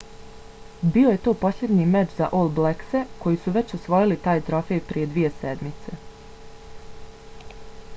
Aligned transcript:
bio 0.93 1.11
je 1.15 1.19
to 1.27 1.33
posljednji 1.41 1.85
meč 1.91 2.15
za 2.21 2.29
all 2.39 2.49
blackse 2.61 3.03
koji 3.25 3.39
su 3.45 3.55
već 3.59 3.75
osvojili 3.79 4.19
taj 4.27 4.41
trofej 4.49 4.83
prije 4.89 5.13
dvije 5.15 5.31
sedmice 5.43 5.99